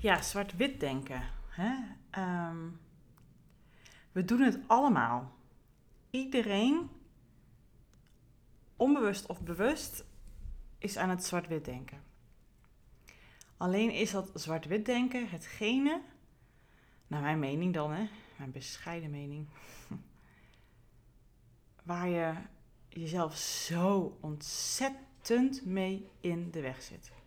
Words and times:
Ja, 0.00 0.22
zwart-wit 0.22 0.80
denken. 0.80 1.22
Hè? 1.48 1.74
Ehm, 2.10 2.68
we 4.12 4.24
doen 4.24 4.40
het 4.40 4.58
allemaal. 4.66 5.36
Iedereen, 6.10 6.90
onbewust 8.76 9.26
of 9.26 9.40
bewust, 9.40 10.04
is 10.78 10.96
aan 10.96 11.08
het 11.08 11.24
zwart-wit 11.24 11.64
denken. 11.64 12.02
Alleen 13.56 13.90
is 13.90 14.10
dat 14.10 14.30
zwart-wit 14.34 14.86
denken 14.86 15.28
hetgene, 15.28 16.02
naar 17.06 17.22
mijn 17.22 17.38
mening 17.38 17.74
dan, 17.74 17.92
hè, 17.92 18.08
mijn 18.36 18.50
bescheiden 18.50 19.10
mening, 19.10 19.48
waar 21.82 22.08
je 22.08 22.34
jezelf 22.88 23.36
zo 23.36 24.18
ontzettend 24.20 25.64
mee 25.64 26.08
in 26.20 26.50
de 26.50 26.60
weg 26.60 26.82
zit. 26.82 27.17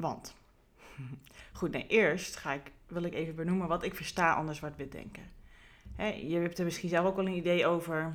Want, 0.00 0.34
goed, 1.52 1.70
nee, 1.70 1.86
eerst 1.86 2.36
ga 2.36 2.52
ik, 2.52 2.72
wil 2.86 3.02
ik 3.02 3.14
even 3.14 3.34
benoemen 3.34 3.68
wat 3.68 3.82
ik 3.82 3.94
versta 3.94 4.38
onder 4.38 4.54
zwart-wit 4.54 4.92
denken. 4.92 5.22
je 6.28 6.36
hebt 6.36 6.58
er 6.58 6.64
misschien 6.64 6.88
zelf 6.88 7.06
ook 7.06 7.16
wel 7.16 7.26
een 7.26 7.36
idee 7.36 7.66
over. 7.66 8.14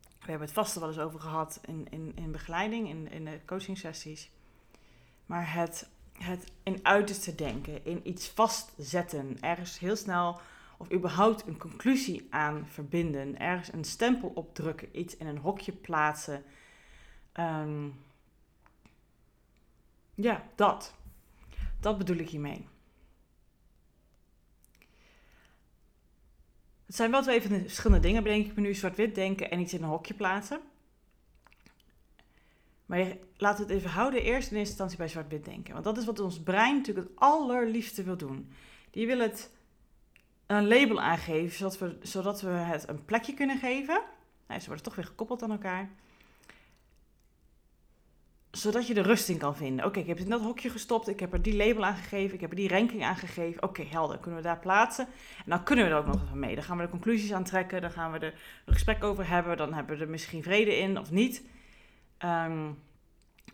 We 0.00 0.30
hebben 0.30 0.46
het 0.46 0.56
vast 0.56 0.74
wel 0.74 0.88
eens 0.88 0.98
over 0.98 1.20
gehad 1.20 1.60
in, 1.66 1.86
in, 1.90 2.12
in 2.14 2.32
begeleiding, 2.32 2.88
in, 2.88 3.10
in 3.10 3.24
de 3.24 3.40
coaching 3.46 3.78
sessies. 3.78 4.30
Maar 5.26 5.54
het, 5.54 5.88
het 6.12 6.52
in 6.62 6.78
uiterste 6.82 7.34
denken, 7.34 7.84
in 7.84 8.08
iets 8.08 8.28
vastzetten, 8.28 9.36
ergens 9.40 9.78
heel 9.78 9.96
snel 9.96 10.40
of 10.76 10.92
überhaupt 10.92 11.46
een 11.46 11.58
conclusie 11.58 12.26
aan 12.30 12.66
verbinden, 12.66 13.38
ergens 13.38 13.72
een 13.72 13.84
stempel 13.84 14.32
opdrukken, 14.34 14.98
iets 14.98 15.16
in 15.16 15.26
een 15.26 15.38
hokje 15.38 15.72
plaatsen. 15.72 16.44
Ehm, 17.32 17.88
ja, 20.14 20.42
dat. 20.54 20.94
Dat 21.82 21.98
bedoel 21.98 22.16
ik 22.16 22.28
hiermee. 22.28 22.66
Het 26.86 26.94
zijn 26.96 27.10
wel 27.10 27.22
twee 27.22 27.42
verschillende 27.42 28.06
dingen, 28.06 28.22
bedenk 28.22 28.46
ik 28.46 28.54
me 28.54 28.60
nu. 28.60 28.74
Zwart-wit 28.74 29.14
denken 29.14 29.50
en 29.50 29.60
iets 29.60 29.72
in 29.72 29.82
een 29.82 29.88
hokje 29.88 30.14
plaatsen. 30.14 30.60
Maar 32.86 33.16
laten 33.36 33.66
we 33.66 33.72
het 33.72 33.80
even 33.80 33.90
houden 33.90 34.22
eerst 34.22 34.50
in 34.50 34.56
eerste 34.56 34.70
instantie 34.70 34.96
bij 34.96 35.08
zwart-wit 35.08 35.44
denken. 35.44 35.72
Want 35.72 35.84
dat 35.84 35.98
is 35.98 36.04
wat 36.04 36.20
ons 36.20 36.42
brein 36.42 36.76
natuurlijk 36.76 37.08
het 37.08 37.18
allerliefste 37.18 38.02
wil 38.02 38.16
doen. 38.16 38.52
Die 38.90 39.06
wil 39.06 39.18
het 39.18 39.50
een 40.46 40.68
label 40.68 41.00
aangeven, 41.00 41.56
zodat 41.56 41.78
we, 41.78 41.98
zodat 42.02 42.40
we 42.40 42.50
het 42.50 42.88
een 42.88 43.04
plekje 43.04 43.34
kunnen 43.34 43.58
geven. 43.58 44.02
Nou, 44.46 44.60
ze 44.60 44.66
worden 44.66 44.84
toch 44.84 44.94
weer 44.94 45.04
gekoppeld 45.04 45.42
aan 45.42 45.50
elkaar 45.50 45.90
zodat 48.52 48.86
je 48.86 48.94
de 48.94 49.02
rust 49.02 49.28
in 49.28 49.38
kan 49.38 49.56
vinden. 49.56 49.84
Oké, 49.84 49.98
ik 49.98 50.06
heb 50.06 50.16
het 50.16 50.24
in 50.24 50.30
dat 50.30 50.40
hokje 50.40 50.70
gestopt. 50.70 51.08
Ik 51.08 51.20
heb 51.20 51.32
er 51.32 51.42
die 51.42 51.56
label 51.56 51.84
aan 51.84 51.96
gegeven. 51.96 52.34
Ik 52.34 52.40
heb 52.40 52.50
er 52.50 52.56
die 52.56 52.68
ranking 52.68 53.04
aan 53.04 53.16
gegeven. 53.16 53.62
Oké, 53.62 53.82
helder. 53.82 54.18
Kunnen 54.18 54.40
we 54.40 54.46
daar 54.46 54.58
plaatsen? 54.58 55.06
En 55.44 55.50
dan 55.50 55.62
kunnen 55.62 55.84
we 55.84 55.90
er 55.90 55.96
ook 55.96 56.06
nog 56.06 56.22
even 56.22 56.38
mee. 56.38 56.54
Dan 56.54 56.64
gaan 56.64 56.76
we 56.76 56.82
de 56.82 56.90
conclusies 56.90 57.32
aantrekken. 57.32 57.80
Dan 57.80 57.90
gaan 57.90 58.12
we 58.12 58.18
er 58.18 58.34
een 58.64 58.72
gesprek 58.72 59.04
over 59.04 59.28
hebben. 59.28 59.56
Dan 59.56 59.72
hebben 59.72 59.96
we 59.96 60.04
er 60.04 60.10
misschien 60.10 60.42
vrede 60.42 60.78
in 60.78 60.98
of 60.98 61.10
niet. 61.10 61.44
Ehm, 62.18 62.68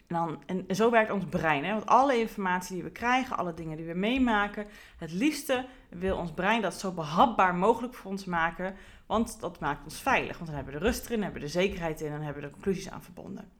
en, 0.07 0.15
dan, 0.15 0.43
en 0.47 0.77
zo 0.77 0.91
werkt 0.91 1.11
ons 1.11 1.25
brein. 1.25 1.65
Hè? 1.65 1.73
Want 1.73 1.87
alle 1.87 2.19
informatie 2.19 2.75
die 2.75 2.85
we 2.85 2.91
krijgen, 2.91 3.37
alle 3.37 3.55
dingen 3.55 3.77
die 3.77 3.87
we 3.87 3.95
meemaken, 3.95 4.67
het 4.97 5.13
liefste 5.13 5.67
wil 5.89 6.17
ons 6.17 6.33
brein 6.33 6.63
dat 6.63 6.75
zo 6.75 6.93
behapbaar 6.93 7.55
mogelijk 7.55 7.95
voor 7.95 8.11
ons 8.11 8.25
maken. 8.25 8.75
Want 9.07 9.41
dat 9.41 9.61
maakt 9.61 9.85
ons 9.85 10.01
veilig. 10.01 10.35
Want 10.35 10.47
dan 10.47 10.55
hebben 10.55 10.75
we 10.75 10.81
de 10.81 10.87
rust 10.87 11.07
erin, 11.07 11.23
hebben 11.23 11.41
we 11.41 11.47
de 11.47 11.53
zekerheid 11.53 12.01
in 12.01 12.13
en 12.13 12.23
hebben 12.23 12.43
we 12.43 12.49
de 12.49 12.55
conclusies 12.55 12.91
aan 12.91 13.03
verbonden. 13.03 13.58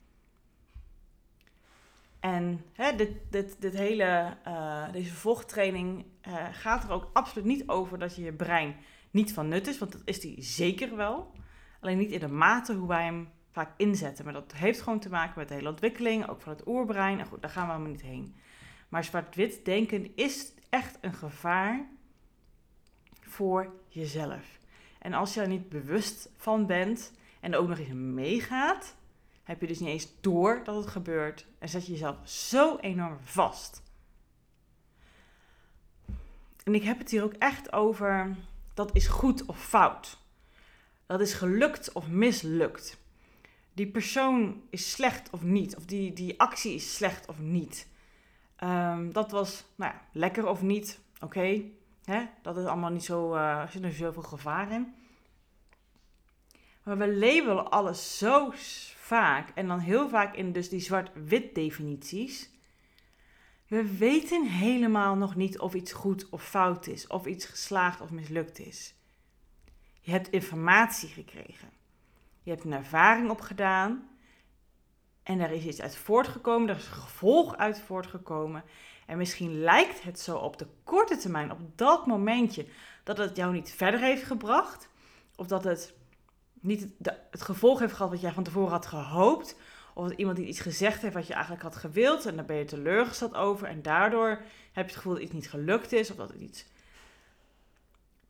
En 2.35 2.65
hè, 2.73 2.97
dit, 2.97 3.11
dit, 3.31 3.57
dit 3.61 3.75
hele, 3.75 4.37
uh, 4.47 4.93
deze 4.93 5.15
volgtraining 5.15 6.05
uh, 6.29 6.47
gaat 6.53 6.85
er 6.85 6.91
ook 6.91 7.11
absoluut 7.13 7.47
niet 7.47 7.69
over 7.69 7.99
dat 7.99 8.17
je 8.17 8.23
je 8.23 8.33
brein 8.33 8.77
niet 9.11 9.33
van 9.33 9.49
nut 9.49 9.67
is, 9.67 9.79
want 9.79 9.93
dat 9.93 10.03
is 10.05 10.21
die 10.21 10.43
zeker 10.43 10.97
wel. 10.97 11.33
Alleen 11.81 11.99
niet 11.99 12.11
in 12.11 12.21
de 12.21 12.29
mate 12.29 12.75
hoe 12.75 12.89
wij 12.89 13.05
hem 13.05 13.29
vaak 13.51 13.71
inzetten. 13.77 14.25
Maar 14.25 14.35
dat 14.35 14.53
heeft 14.53 14.81
gewoon 14.81 14.99
te 14.99 15.11
maken 15.11 15.39
met 15.39 15.49
de 15.49 15.55
hele 15.55 15.69
ontwikkeling, 15.69 16.29
ook 16.29 16.41
van 16.41 16.53
het 16.53 16.67
oerbrein. 16.67 17.19
En 17.19 17.27
goed, 17.27 17.43
daar 17.43 17.51
gaan 17.51 17.67
we 17.67 17.73
allemaal 17.73 17.91
niet 17.91 18.03
heen. 18.03 18.37
Maar 18.89 19.05
zwart-wit 19.05 19.65
denken 19.65 20.17
is 20.17 20.53
echt 20.69 20.99
een 21.01 21.15
gevaar 21.15 21.89
voor 23.21 23.73
jezelf. 23.89 24.59
En 24.99 25.13
als 25.13 25.35
je 25.35 25.41
er 25.41 25.49
niet 25.49 25.69
bewust 25.69 26.31
van 26.37 26.67
bent 26.67 27.13
en 27.41 27.55
ook 27.55 27.69
nog 27.69 27.79
eens 27.79 27.93
meegaat, 27.93 28.97
heb 29.49 29.61
je 29.61 29.67
dus 29.67 29.79
niet 29.79 29.89
eens 29.89 30.09
door 30.21 30.61
dat 30.65 30.75
het 30.75 30.87
gebeurt 30.87 31.47
en 31.59 31.69
zet 31.69 31.87
je 31.87 31.93
jezelf 31.93 32.17
zo 32.25 32.77
enorm 32.77 33.19
vast. 33.21 33.83
En 36.65 36.75
ik 36.75 36.83
heb 36.83 36.99
het 36.99 37.11
hier 37.11 37.23
ook 37.23 37.33
echt 37.33 37.73
over 37.73 38.37
dat 38.75 38.95
is 38.95 39.07
goed 39.07 39.47
of 39.47 39.65
fout. 39.65 40.19
Dat 41.07 41.21
is 41.21 41.35
gelukt 41.35 41.93
of 41.93 42.09
mislukt. 42.09 42.99
Die 43.73 43.87
persoon 43.87 44.63
is 44.71 44.91
slecht 44.91 45.31
of 45.31 45.43
niet. 45.43 45.77
Of 45.77 45.85
die, 45.85 46.13
die 46.13 46.41
actie 46.41 46.75
is 46.75 46.95
slecht 46.95 47.29
of 47.29 47.39
niet. 47.39 47.89
Ehm, 48.57 49.13
dat 49.13 49.31
was 49.31 49.65
nou 49.75 49.93
ja, 49.93 50.01
lekker 50.13 50.47
of 50.47 50.63
niet. 50.63 51.01
Oké, 51.21 51.63
dat 52.43 52.57
is 52.57 52.65
allemaal 52.65 52.91
niet 52.91 53.05
zo. 53.05 53.35
Uh, 53.35 53.61
er 53.61 53.69
zit 53.69 53.83
er 53.83 53.93
zoveel 53.93 54.23
gevaar 54.23 54.73
in. 54.73 54.95
Maar 56.83 56.99
we 56.99 57.17
labelen 57.17 57.71
alles 57.71 58.19
zo 58.19 58.53
vaak, 59.09 59.51
en 59.55 59.67
dan 59.67 59.79
heel 59.79 60.09
vaak 60.09 60.35
in 60.35 60.53
dus 60.53 60.69
die 60.69 60.81
zwart-wit 60.81 61.55
definities, 61.55 62.51
we 63.67 63.97
weten 63.99 64.47
helemaal 64.47 65.17
nog 65.17 65.35
niet 65.35 65.59
of 65.59 65.75
iets 65.75 65.93
goed 65.93 66.29
of 66.29 66.43
fout 66.43 66.87
is, 66.87 67.07
of 67.07 67.27
iets 67.27 67.45
geslaagd 67.45 68.01
of 68.01 68.11
mislukt 68.11 68.59
is. 68.59 68.95
Je 70.01 70.11
hebt 70.11 70.31
informatie 70.31 71.09
gekregen. 71.09 71.71
Je 72.43 72.51
hebt 72.51 72.65
een 72.65 72.73
ervaring 72.73 73.31
opgedaan. 73.31 74.09
En 75.23 75.41
er 75.41 75.51
is 75.51 75.65
iets 75.65 75.81
uit 75.81 75.97
voortgekomen, 75.97 76.69
er 76.69 76.77
is 76.77 76.87
een 76.87 76.93
gevolg 76.93 77.57
uit 77.57 77.81
voortgekomen. 77.81 78.65
En 79.07 79.19
misschien 79.19 79.61
lijkt 79.61 80.03
het 80.03 80.21
zo 80.21 80.37
op 80.37 80.59
de 80.59 80.67
korte 80.85 81.17
termijn, 81.17 81.53
op 81.53 81.61
dat 81.75 82.07
momentje, 82.07 82.67
dat 83.05 83.19
het 83.19 83.37
jou 83.37 83.53
niet 83.53 83.71
verder 83.71 84.01
heeft 84.01 84.25
gebracht. 84.25 84.89
Of 85.37 85.47
dat 85.47 85.65
het 85.65 85.95
niet 86.61 86.87
het, 87.31 87.43
gevolg 87.43 87.79
heeft 87.79 87.95
gehad 87.95 88.11
wat 88.11 88.21
jij 88.21 88.33
van 88.33 88.43
tevoren 88.43 88.71
had 88.71 88.87
gehoopt. 88.87 89.57
Of 89.95 90.09
dat 90.09 90.19
iemand 90.19 90.39
iets 90.39 90.61
gezegd 90.61 91.03
heeft 91.03 91.15
wat 91.15 91.27
je 91.27 91.33
eigenlijk 91.33 91.63
had 91.63 91.77
gewild. 91.77 92.27
En 92.27 92.37
daar 92.37 92.45
ben 92.45 92.57
je 92.57 92.65
teleurgesteld 92.65 93.35
over. 93.35 93.69
En 93.69 93.83
daardoor 93.83 94.29
heb 94.29 94.45
je 94.73 94.81
het 94.81 94.97
gevoel 94.97 95.13
dat 95.13 95.23
iets 95.23 95.33
niet 95.33 95.51
gelukt 95.51 95.93
is. 95.93 96.11
Of 96.11 96.17
dat 96.17 96.29
het 96.29 96.41
iets. 96.41 96.67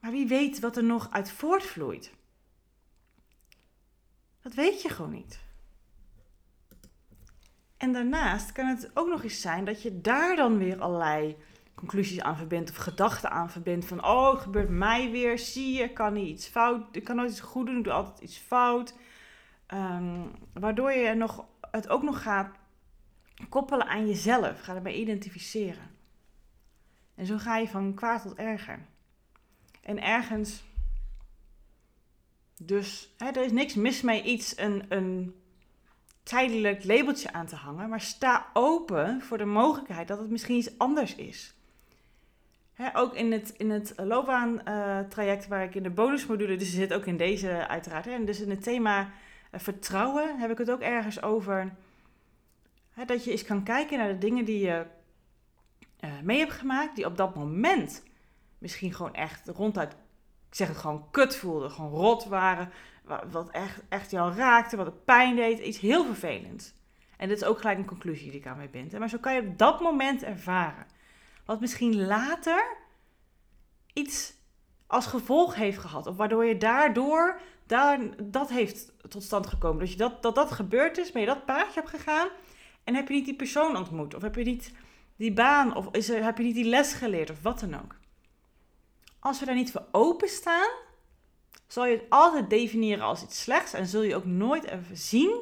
Maar 0.01 0.11
wie 0.11 0.27
weet 0.27 0.61
wat 0.61 0.77
er 0.77 0.85
nog 0.85 1.11
uit 1.11 1.31
voortvloeit? 1.31 2.13
Dat 4.41 4.55
weet 4.55 4.83
je 4.83 4.89
gewoon 4.89 5.13
niet. 5.13 5.41
En 7.77 7.93
daarnaast 7.93 8.53
kan 8.53 8.67
het 8.67 8.91
ook 8.95 9.09
nog 9.09 9.23
eens 9.23 9.41
zijn 9.41 9.65
dat 9.65 9.83
je 9.83 10.01
daar 10.01 10.37
dan 10.37 10.59
weer 10.59 10.81
allerlei 10.81 11.37
conclusies 11.79 12.21
aan 12.21 12.37
verbindt 12.37 12.71
of 12.71 12.77
gedachten 12.77 13.31
aan 13.31 13.51
verbindt 13.51 13.87
van 13.87 14.05
oh, 14.05 14.33
het 14.33 14.41
gebeurt 14.41 14.69
mij 14.69 15.11
weer, 15.11 15.39
zie 15.39 15.73
je, 15.73 15.93
kan 15.93 16.13
niet 16.13 16.29
iets 16.29 16.47
fout, 16.47 16.97
ik 16.97 17.05
kan 17.05 17.17
nooit 17.17 17.31
iets 17.31 17.41
goed 17.41 17.67
doen, 17.67 17.79
ik 17.79 17.85
doe 17.85 17.93
altijd 17.93 18.21
iets 18.21 18.39
fout. 18.39 18.95
Ehm, 19.67 20.27
waardoor 20.53 20.93
je 20.93 21.15
nog, 21.15 21.45
het 21.61 21.89
ook 21.89 22.03
nog 22.03 22.23
gaat 22.23 22.57
koppelen 23.49 23.87
aan 23.87 24.07
jezelf, 24.07 24.61
ga 24.61 24.75
erbij 24.75 24.95
identificeren. 24.95 25.91
En 27.15 27.27
zo 27.27 27.39
ga 27.39 27.57
je 27.57 27.69
van 27.69 27.95
kwaad 27.95 28.23
tot 28.23 28.35
erger. 28.35 28.87
En 29.83 30.03
ergens, 30.03 30.65
dus 32.57 33.15
hè, 33.17 33.27
er 33.27 33.45
is 33.45 33.53
niks 33.53 33.75
mis 33.75 34.03
mee 34.03 34.23
iets, 34.23 34.59
een, 34.59 34.85
een 34.89 35.35
tijdelijk 36.23 36.85
labeltje 36.85 37.33
aan 37.33 37.47
te 37.47 37.57
hangen, 37.57 37.89
maar 37.89 38.01
sta 38.01 38.47
open 38.53 39.21
voor 39.21 39.39
de 39.39 39.45
mogelijkheid 39.45 40.09
dat 40.09 40.19
het 40.19 40.31
misschien 40.31 40.57
iets 40.57 40.79
anders 40.79 41.15
is 41.15 41.57
ook 42.93 43.15
in 43.15 43.33
het, 43.33 43.55
in 43.57 43.71
het 43.71 43.93
loopbaantraject 43.97 45.45
uh, 45.45 45.49
waar 45.49 45.63
ik 45.63 45.75
in 45.75 45.83
de 45.83 45.91
bonusmodule, 45.91 46.57
dus 46.57 46.75
zit 46.75 46.95
ook 46.95 47.07
in 47.07 47.17
deze 47.17 47.69
uiteraard. 47.69 48.07
En 48.07 48.25
dus 48.25 48.41
in 48.41 48.51
het 48.51 48.63
thema 48.63 49.01
uh, 49.01 49.61
vertrouwen 49.61 50.39
heb 50.39 50.51
ik 50.51 50.59
het 50.59 50.71
ook 50.71 50.81
ergens 50.81 51.23
over. 51.23 51.73
Dat 53.07 53.25
je 53.25 53.31
eens 53.31 53.45
kan 53.45 53.63
kijken 53.63 53.99
naar 53.99 54.09
de 54.09 54.19
dingen 54.19 54.45
die 54.45 54.59
je 54.59 54.87
uh, 56.01 56.11
mee 56.23 56.39
hebt 56.39 56.53
gemaakt, 56.53 56.97
die 56.97 57.07
op 57.07 57.17
dat 57.17 57.35
moment 57.35 58.03
misschien 58.59 58.95
gewoon 58.95 59.15
echt 59.15 59.49
ronduit, 59.49 59.93
ik 60.49 60.55
zeg 60.55 60.69
het 60.69 60.77
gewoon 60.77 61.11
kut 61.11 61.37
voelden, 61.37 61.71
gewoon 61.71 61.91
rot 61.91 62.25
waren. 62.25 62.71
Wat 63.31 63.51
echt, 63.51 63.83
echt 63.89 64.11
jou 64.11 64.35
raakte, 64.35 64.77
wat 64.77 64.87
het 64.87 65.05
pijn 65.05 65.37
deed, 65.37 65.59
iets 65.59 65.81
heel 65.81 66.05
vervelends. 66.05 66.75
En 67.17 67.29
dit 67.29 67.37
is 67.37 67.45
ook 67.45 67.59
gelijk 67.59 67.79
een 67.79 67.85
conclusie 67.85 68.31
die 68.31 68.41
ik 68.41 68.47
aan 68.47 68.57
mij 68.57 68.71
bind. 68.71 68.99
Maar 68.99 69.09
zo 69.09 69.19
kan 69.19 69.35
je 69.35 69.41
op 69.41 69.59
dat 69.59 69.81
moment 69.81 70.23
ervaren 70.23 70.87
wat 71.49 71.61
misschien 71.61 72.07
later 72.07 72.77
iets 73.93 74.35
als 74.87 75.07
gevolg 75.07 75.55
heeft 75.55 75.79
gehad. 75.79 76.07
Of 76.07 76.17
waardoor 76.17 76.45
je 76.45 76.57
daardoor 76.57 77.41
daar, 77.67 78.01
dat 78.23 78.49
heeft 78.49 78.93
tot 79.09 79.23
stand 79.23 79.47
gekomen. 79.47 79.79
Dat, 79.79 79.91
je 79.91 79.97
dat, 79.97 80.23
dat 80.23 80.35
dat 80.35 80.51
gebeurd 80.51 80.99
is, 80.99 81.13
ben 81.13 81.21
je 81.21 81.27
dat 81.27 81.45
paadje 81.45 81.81
hebt 81.81 81.89
gegaan 81.89 82.29
en 82.85 82.95
heb 82.95 83.09
je 83.09 83.15
niet 83.15 83.25
die 83.25 83.37
persoon 83.37 83.77
ontmoet. 83.77 84.15
Of 84.15 84.23
heb 84.23 84.35
je 84.35 84.45
niet 84.45 84.73
die 85.17 85.33
baan 85.33 85.77
of 85.77 85.89
is 85.91 86.11
er, 86.11 86.25
heb 86.25 86.39
je 86.39 86.45
niet 86.45 86.55
die 86.55 86.65
les 86.65 86.93
geleerd 86.93 87.31
of 87.31 87.43
wat 87.43 87.61
dan 87.61 87.75
ook. 87.75 87.97
Als 89.19 89.41
we 89.41 89.47
daar 89.47 89.55
niet 89.55 89.73
voor 89.73 89.87
openstaan, 89.93 90.71
zal 91.67 91.87
je 91.87 91.97
het 91.97 92.07
altijd 92.09 92.51
definiëren 92.51 93.05
als 93.05 93.23
iets 93.23 93.43
slechts 93.43 93.73
en 93.73 93.87
zul 93.87 94.03
je 94.03 94.17
ook 94.17 94.25
nooit 94.25 94.65
even 94.65 94.97
zien, 94.97 95.41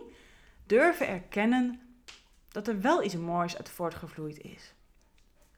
durven 0.66 1.08
erkennen 1.08 1.80
dat 2.48 2.68
er 2.68 2.80
wel 2.80 3.02
iets 3.02 3.16
moois 3.16 3.56
uit 3.56 3.68
voortgevloeid 3.68 4.38
is. 4.38 4.74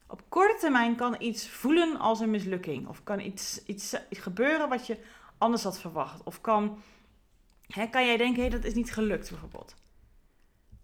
Op 0.09 0.23
korte 0.29 0.57
termijn 0.61 0.97
kan 0.97 1.17
iets 1.19 1.49
voelen 1.49 1.99
als 1.99 2.21
een 2.21 2.31
mislukking. 2.31 2.87
Of 2.89 3.03
kan 3.03 3.21
iets, 3.21 3.65
iets, 3.65 3.97
gebeuren 4.11 4.69
wat 4.69 4.87
je 4.87 4.99
anders 5.39 5.63
had 5.63 5.81
verwacht. 5.81 6.23
Of 6.23 6.41
kan, 6.41 6.83
hè, 7.67 7.87
kan 7.87 8.07
jij 8.07 8.17
denken, 8.17 8.43
hé, 8.43 8.49
dat 8.49 8.65
is 8.65 8.75
niet 8.75 8.93
gelukt 8.93 9.31
bijvoorbeeld. 9.31 9.75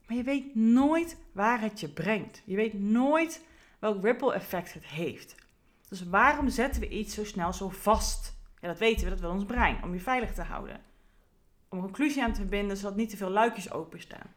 Maar 0.07 0.17
je 0.17 0.23
weet 0.23 0.55
nooit 0.55 1.17
waar 1.33 1.61
het 1.61 1.81
je 1.81 1.89
brengt. 1.89 2.43
Je 2.45 2.57
weet 2.57 2.81
nooit 2.81 3.45
welk 3.79 4.03
ripple 4.03 4.35
effect 4.35 4.73
het 4.73 4.87
heeft. 4.87 5.35
Dus 5.89 6.09
waarom 6.09 6.49
zetten 6.49 6.81
we 6.81 6.89
iets 6.89 7.15
zo 7.15 7.25
snel 7.25 7.53
zo 7.53 7.69
vast? 7.69 8.37
Ja, 8.61 8.69
dat 8.69 8.79
weten 8.79 9.05
we, 9.05 9.11
dat 9.11 9.21
wil 9.21 9.31
ons 9.31 9.45
brein, 9.45 9.83
om 9.83 9.93
je 9.93 10.01
veilig 10.01 10.35
te 10.35 10.43
houden. 10.43 10.81
Om 11.69 11.79
een 11.79 11.85
conclusie 11.85 12.23
aan 12.23 12.33
te 12.33 12.41
verbinden, 12.41 12.77
zodat 12.77 12.97
niet 12.97 13.11
te 13.11 13.17
veel 13.17 13.31
luikjes 13.31 13.71
openstaan. 13.71 14.35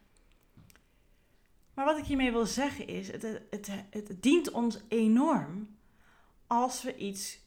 Maar 1.77 1.85
wat 1.85 1.97
ik 1.97 2.05
hiermee 2.05 2.31
wil 2.31 2.45
zeggen 2.45 2.87
is, 2.87 3.11
het, 3.11 3.21
het, 3.49 3.69
het, 3.89 4.21
dient 4.21 4.51
ons 4.51 4.79
enorm 4.87 5.77
als 6.47 6.83
we 6.83 6.95
iets 6.95 7.39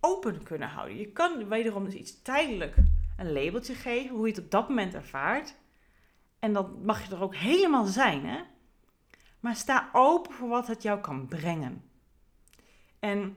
open 0.00 0.42
kunnen 0.42 0.68
houden. 0.68 0.96
Je 0.96 1.12
kan 1.12 1.48
wederom 1.48 1.84
dus 1.84 1.94
iets 1.94 2.22
tijdelijk 2.22 2.74
een 3.16 3.32
labeltje 3.32 3.74
geven, 3.74 4.16
hoe 4.16 4.26
je 4.26 4.32
het 4.34 4.44
op 4.44 4.50
dat 4.50 4.68
moment 4.68 4.94
ervaart. 4.94 5.54
En 6.38 6.52
dan 6.52 6.84
mag 6.84 7.08
je 7.08 7.14
er 7.14 7.22
ook 7.22 7.34
helemaal 7.34 7.84
zijn, 7.84 8.26
hè? 8.26 8.40
Maar 9.40 9.56
sta 9.56 9.88
open 9.92 10.32
voor 10.32 10.48
wat 10.48 10.66
het 10.66 10.82
jou 10.82 11.00
kan 11.00 11.26
brengen. 11.28 11.84
En 12.98 13.36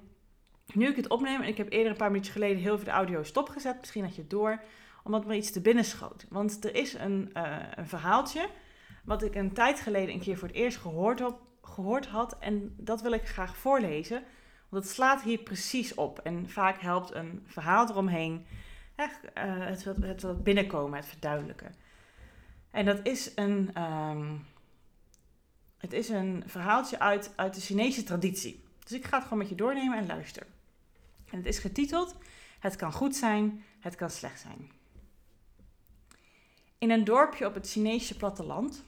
nu 0.74 0.88
ik 0.88 0.96
het 0.96 1.10
opneem, 1.10 1.42
en 1.42 1.48
ik 1.48 1.58
heb 1.58 1.72
eerder 1.72 1.92
een 1.92 1.98
paar 1.98 2.12
minuutjes 2.12 2.34
geleden 2.34 2.62
heel 2.62 2.76
veel 2.76 2.86
de 2.86 2.92
audio 2.92 3.24
stopgezet, 3.24 3.80
misschien 3.80 4.04
had 4.04 4.16
je 4.16 4.22
het 4.22 4.30
door, 4.30 4.64
omdat 5.04 5.26
me 5.26 5.36
iets 5.36 5.52
te 5.52 5.62
binnen 5.62 5.86
schoot. 5.86 6.26
Want 6.30 6.66
er 6.66 6.76
is 6.76 6.94
een, 6.94 7.32
uh, 7.34 7.58
een 7.76 7.88
verhaaltje 7.88 8.50
wat 9.04 9.24
ik 9.24 9.36
een 9.36 9.54
tijd 9.54 9.80
geleden 9.80 10.14
een 10.14 10.22
keer 10.22 10.38
voor 10.38 10.48
het 10.48 10.58
eerst 10.58 10.78
gehoord, 10.78 11.22
gehoord 11.62 12.06
had. 12.06 12.38
En 12.40 12.74
dat 12.78 13.02
wil 13.02 13.12
ik 13.12 13.28
graag 13.28 13.58
voorlezen, 13.58 14.24
want 14.70 14.84
het 14.84 14.94
slaat 14.94 15.22
hier 15.22 15.40
precies 15.40 15.94
op. 15.94 16.20
En 16.20 16.50
vaak 16.50 16.82
helpt 16.82 17.14
een 17.14 17.44
verhaal 17.46 17.90
eromheen 17.90 18.46
echt, 18.96 19.20
uh, 19.24 19.66
het, 19.66 19.84
het, 19.84 20.22
het 20.22 20.44
binnenkomen, 20.44 21.00
het 21.00 21.08
verduidelijken. 21.08 21.76
En 22.72 22.86
dat 22.86 23.00
is 23.04 23.32
een, 23.36 23.82
um, 23.82 24.46
het 25.78 25.94
is 25.94 26.10
een 26.10 26.44
verhaaltje 26.46 27.00
uit, 27.00 27.34
uit 27.36 27.54
de 27.54 27.62
Chinese 27.62 28.04
traditie. 28.04 28.64
Dus 28.80 28.92
ik 28.92 29.06
ga 29.06 29.16
het 29.16 29.24
gewoon 29.24 29.40
met 29.40 29.50
je 29.50 29.56
doornemen 29.56 29.98
en 29.98 30.06
luisteren. 30.06 30.48
En 31.32 31.38
het 31.38 31.46
is 31.46 31.60
getiteld 31.60 32.16
Het 32.60 32.76
kan 32.76 32.92
goed 32.92 33.16
zijn, 33.16 33.64
het 33.80 33.96
kan 33.96 34.10
slecht 34.10 34.40
zijn. 34.40 34.72
In 36.80 36.90
een 36.90 37.04
dorpje 37.04 37.46
op 37.46 37.54
het 37.54 37.70
Chinese 37.70 38.18
platteland 38.18 38.84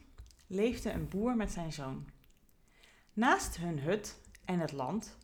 leefde 0.48 0.92
een 0.92 1.08
boer 1.08 1.36
met 1.36 1.52
zijn 1.52 1.74
zoon. 1.74 2.10
Naast 3.14 3.58
hun 3.58 3.80
hut 3.80 4.20
en 4.46 4.60
het 4.60 4.72
land 4.72 5.18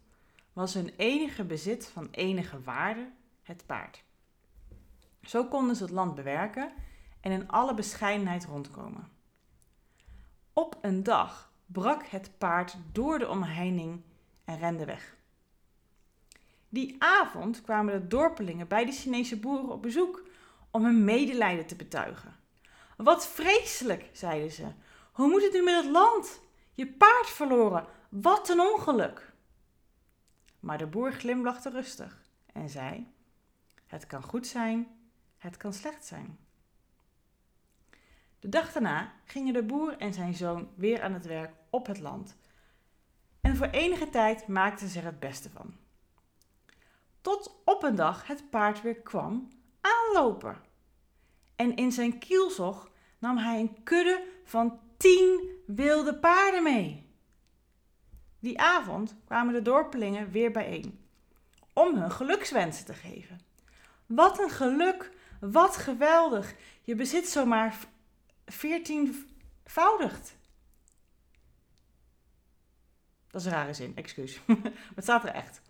was 0.53 0.73
hun 0.73 0.93
enige 0.97 1.43
bezit 1.43 1.87
van 1.87 2.07
enige 2.11 2.61
waarde 2.61 3.11
het 3.41 3.65
paard. 3.65 4.03
Zo 5.21 5.45
konden 5.45 5.75
ze 5.75 5.83
het 5.83 5.91
land 5.91 6.15
bewerken 6.15 6.73
en 7.21 7.31
in 7.31 7.47
alle 7.47 7.73
bescheidenheid 7.73 8.45
rondkomen. 8.45 9.09
Op 10.53 10.77
een 10.81 11.03
dag 11.03 11.51
brak 11.65 12.05
het 12.05 12.37
paard 12.37 12.77
door 12.91 13.19
de 13.19 13.29
omheining 13.29 14.01
en 14.43 14.57
rende 14.57 14.85
weg. 14.85 15.15
Die 16.69 16.95
avond 16.99 17.61
kwamen 17.61 18.01
de 18.01 18.07
dorpelingen 18.07 18.67
bij 18.67 18.85
de 18.85 18.91
Chinese 18.91 19.39
boeren 19.39 19.69
op 19.69 19.81
bezoek 19.81 20.23
om 20.71 20.83
hun 20.83 21.03
medelijden 21.03 21.65
te 21.65 21.75
betuigen. 21.75 22.36
Wat 22.97 23.27
vreselijk, 23.27 24.09
zeiden 24.13 24.51
ze. 24.51 24.71
Hoe 25.11 25.27
moet 25.27 25.43
het 25.43 25.53
nu 25.53 25.63
met 25.63 25.83
het 25.83 25.91
land? 25.91 26.39
Je 26.73 26.87
paard 26.87 27.29
verloren. 27.29 27.85
Wat 28.09 28.49
een 28.49 28.59
ongeluk. 28.59 29.33
Maar 30.59 30.77
de 30.77 30.87
boer 30.87 31.11
glimlachte 31.11 31.69
rustig 31.69 32.21
en 32.53 32.69
zei: 32.69 33.13
Het 33.85 34.07
kan 34.07 34.23
goed 34.23 34.47
zijn, 34.47 34.87
het 35.37 35.57
kan 35.57 35.73
slecht 35.73 36.05
zijn. 36.05 36.37
De 38.39 38.49
dag 38.49 38.71
daarna 38.71 39.13
gingen 39.25 39.53
de 39.53 39.63
boer 39.63 39.97
en 39.97 40.13
zijn 40.13 40.33
zoon 40.33 40.69
weer 40.75 41.01
aan 41.01 41.13
het 41.13 41.25
werk 41.25 41.53
op 41.69 41.87
het 41.87 41.99
land. 41.99 42.35
En 43.41 43.55
voor 43.55 43.67
enige 43.67 44.09
tijd 44.09 44.47
maakten 44.47 44.87
ze 44.87 44.99
er 44.99 45.05
het 45.05 45.19
beste 45.19 45.49
van. 45.49 45.75
Tot 47.21 47.61
op 47.65 47.83
een 47.83 47.95
dag 47.95 48.27
het 48.27 48.49
paard 48.49 48.81
weer 48.81 49.01
kwam 49.01 49.47
aanlopen. 49.81 50.66
En 51.57 51.75
in 51.75 51.91
zijn 51.91 52.19
kielzog 52.19 52.91
nam 53.19 53.37
hij 53.37 53.59
een 53.59 53.83
kudde 53.83 54.23
van 54.43 54.79
tien 54.97 55.49
wilde 55.65 56.15
paarden 56.15 56.63
mee. 56.63 57.05
Die 58.39 58.59
avond 58.59 59.15
kwamen 59.25 59.53
de 59.53 59.61
dorpelingen 59.61 60.31
weer 60.31 60.51
bijeen 60.51 61.05
om 61.73 61.95
hun 61.95 62.11
gelukswensen 62.11 62.85
te 62.85 62.93
geven. 62.93 63.39
Wat 64.05 64.39
een 64.39 64.49
geluk, 64.49 65.11
wat 65.39 65.77
geweldig. 65.77 66.55
Je 66.81 66.95
bezit 66.95 67.27
zomaar 67.27 67.77
veertienvoudigd. 68.45 70.35
Dat 73.29 73.41
is 73.41 73.47
een 73.47 73.53
rare 73.53 73.73
zin, 73.73 73.95
excuus. 73.95 74.39
maar 74.45 74.57
het 74.95 75.03
staat 75.03 75.23
er 75.23 75.33
echt. 75.33 75.61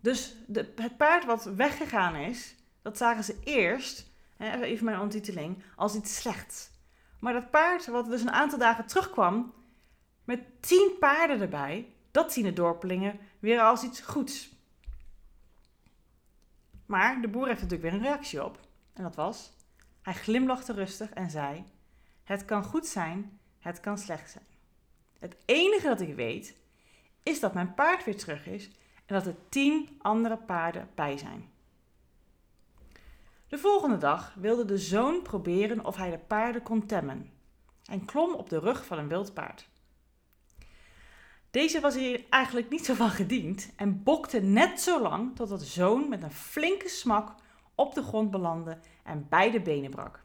Dus 0.00 0.34
de, 0.46 0.72
het 0.76 0.96
paard 0.96 1.24
wat 1.24 1.44
weggegaan 1.44 2.14
is, 2.14 2.54
dat 2.82 2.96
zagen 2.96 3.24
ze 3.24 3.38
eerst, 3.44 4.11
even 4.42 4.84
mijn 4.84 5.00
ontiteling, 5.00 5.62
als 5.76 5.94
iets 5.94 6.16
slechts. 6.16 6.70
Maar 7.18 7.32
dat 7.32 7.50
paard, 7.50 7.86
wat 7.86 8.06
dus 8.06 8.20
een 8.20 8.30
aantal 8.32 8.58
dagen 8.58 8.86
terugkwam, 8.86 9.52
met 10.24 10.40
tien 10.60 10.96
paarden 10.98 11.40
erbij, 11.40 11.92
dat 12.10 12.32
zien 12.32 12.44
de 12.44 12.52
dorpelingen 12.52 13.18
weer 13.38 13.60
als 13.60 13.82
iets 13.82 14.00
goeds. 14.00 14.50
Maar 16.86 17.20
de 17.20 17.28
boer 17.28 17.46
heeft 17.46 17.62
natuurlijk 17.62 17.90
weer 17.90 18.00
een 18.00 18.06
reactie 18.06 18.44
op. 18.44 18.58
En 18.92 19.02
dat 19.02 19.14
was, 19.14 19.52
hij 20.02 20.14
glimlachte 20.14 20.72
rustig 20.72 21.10
en 21.10 21.30
zei, 21.30 21.64
het 22.24 22.44
kan 22.44 22.64
goed 22.64 22.86
zijn, 22.86 23.38
het 23.58 23.80
kan 23.80 23.98
slecht 23.98 24.30
zijn. 24.30 24.44
Het 25.18 25.36
enige 25.44 25.86
dat 25.86 26.00
ik 26.00 26.14
weet, 26.14 26.56
is 27.22 27.40
dat 27.40 27.54
mijn 27.54 27.74
paard 27.74 28.04
weer 28.04 28.16
terug 28.16 28.46
is 28.46 28.70
en 29.06 29.14
dat 29.14 29.26
er 29.26 29.36
tien 29.48 29.98
andere 29.98 30.36
paarden 30.36 30.88
bij 30.94 31.18
zijn. 31.18 31.51
De 33.52 33.58
volgende 33.58 33.98
dag 33.98 34.34
wilde 34.34 34.64
de 34.64 34.78
zoon 34.78 35.22
proberen 35.22 35.84
of 35.84 35.96
hij 35.96 36.10
de 36.10 36.18
paarden 36.18 36.62
kon 36.62 36.86
temmen 36.86 37.30
en 37.84 38.04
klom 38.04 38.34
op 38.34 38.48
de 38.48 38.58
rug 38.58 38.86
van 38.86 38.98
een 38.98 39.08
wild 39.08 39.34
paard. 39.34 39.68
Deze 41.50 41.80
was 41.80 41.94
hier 41.94 42.24
eigenlijk 42.30 42.68
niet 42.68 42.84
zo 42.84 42.94
van 42.94 43.10
gediend 43.10 43.70
en 43.76 44.02
bokte 44.02 44.40
net 44.40 44.80
zo 44.80 45.02
lang 45.02 45.36
totdat 45.36 45.58
de 45.58 45.64
zoon 45.64 46.08
met 46.08 46.22
een 46.22 46.32
flinke 46.32 46.88
smak 46.88 47.34
op 47.74 47.94
de 47.94 48.02
grond 48.02 48.30
belandde 48.30 48.78
en 49.04 49.26
beide 49.28 49.60
benen 49.60 49.90
brak. 49.90 50.24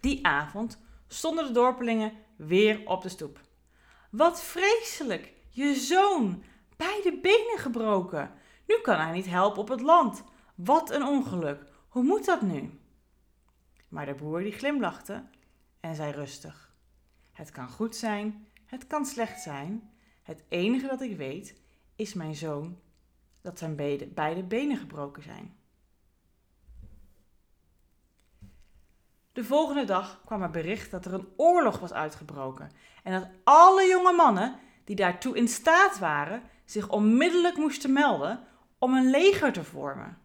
Die 0.00 0.26
avond 0.26 0.78
stonden 1.06 1.46
de 1.46 1.52
dorpelingen 1.52 2.12
weer 2.36 2.82
op 2.84 3.02
de 3.02 3.08
stoep. 3.08 3.40
Wat 4.10 4.42
vreselijk! 4.42 5.32
Je 5.50 5.74
zoon! 5.74 6.42
Beide 6.76 7.18
benen 7.20 7.58
gebroken! 7.58 8.30
Nu 8.66 8.78
kan 8.82 8.98
hij 8.98 9.12
niet 9.12 9.26
helpen 9.26 9.60
op 9.60 9.68
het 9.68 9.80
land. 9.80 10.24
Wat 10.54 10.90
een 10.90 11.04
ongeluk! 11.04 11.74
Hoe 11.96 12.04
moet 12.04 12.24
dat 12.24 12.42
nu? 12.42 12.80
Maar 13.88 14.06
de 14.06 14.14
boer 14.14 14.40
die 14.40 14.52
glimlachte 14.52 15.24
en 15.80 15.94
zei 15.94 16.12
rustig: 16.12 16.74
Het 17.32 17.50
kan 17.50 17.68
goed 17.68 17.96
zijn, 17.96 18.46
het 18.64 18.86
kan 18.86 19.06
slecht 19.06 19.42
zijn. 19.42 19.90
Het 20.22 20.44
enige 20.48 20.86
dat 20.86 21.00
ik 21.00 21.16
weet 21.16 21.60
is 21.94 22.14
mijn 22.14 22.34
zoon 22.34 22.78
dat 23.40 23.58
zijn 23.58 23.76
beide 24.14 24.42
benen 24.42 24.76
gebroken 24.76 25.22
zijn. 25.22 25.56
De 29.32 29.44
volgende 29.44 29.84
dag 29.84 30.20
kwam 30.24 30.42
er 30.42 30.50
bericht 30.50 30.90
dat 30.90 31.04
er 31.04 31.14
een 31.14 31.28
oorlog 31.36 31.78
was 31.78 31.92
uitgebroken 31.92 32.70
en 33.02 33.12
dat 33.20 33.28
alle 33.44 33.84
jonge 33.84 34.12
mannen 34.12 34.58
die 34.84 34.96
daartoe 34.96 35.36
in 35.36 35.48
staat 35.48 35.98
waren 35.98 36.42
zich 36.64 36.88
onmiddellijk 36.88 37.56
moesten 37.56 37.92
melden 37.92 38.46
om 38.78 38.94
een 38.94 39.10
leger 39.10 39.52
te 39.52 39.64
vormen. 39.64 40.24